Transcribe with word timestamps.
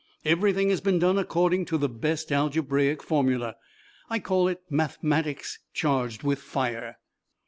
Everything 0.25 0.71
has 0.71 0.81
been 0.81 0.97
done 0.97 1.19
according 1.19 1.63
to 1.65 1.77
the 1.77 1.87
best 1.87 2.31
algebraic 2.31 3.03
formulae. 3.03 3.53
I 4.09 4.17
call 4.17 4.47
it 4.47 4.63
mathematics, 4.67 5.59
charged 5.75 6.23
with 6.23 6.39
fire. 6.39 6.97